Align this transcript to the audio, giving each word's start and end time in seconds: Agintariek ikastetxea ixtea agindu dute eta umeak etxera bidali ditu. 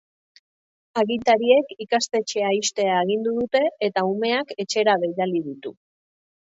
Agintariek 1.01 1.75
ikastetxea 1.85 2.51
ixtea 2.61 2.97
agindu 3.05 3.37
dute 3.39 3.65
eta 3.91 4.09
umeak 4.17 4.59
etxera 4.67 5.01
bidali 5.07 5.49
ditu. 5.51 5.81